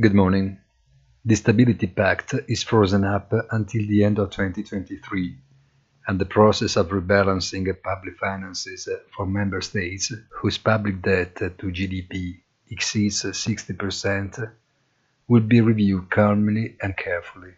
[0.00, 0.58] Good morning.
[1.24, 5.38] The Stability Pact is frozen up until the end of 2023,
[6.08, 12.40] and the process of rebalancing public finances for member states whose public debt to GDP
[12.68, 14.52] exceeds 60%
[15.28, 17.52] will be reviewed calmly and carefully.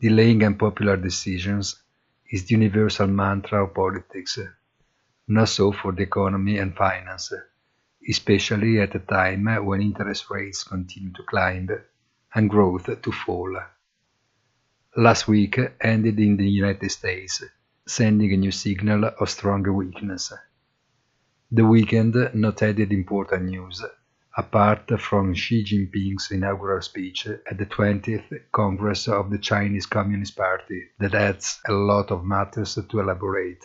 [0.00, 1.82] Delaying unpopular decisions
[2.30, 4.38] is the universal mantra of politics,
[5.26, 7.32] not so for the economy and finance,
[8.08, 11.68] especially at a time when interest rates continue to climb
[12.34, 13.56] and growth to fall.
[14.96, 17.44] Last week ended in the United States,
[17.86, 20.32] sending a new signal of stronger weakness.
[21.52, 23.82] The weekend not added important news,
[24.36, 30.90] apart from Xi Jinping's inaugural speech at the 20th Congress of the Chinese Communist Party
[30.98, 33.64] that adds a lot of matters to elaborate.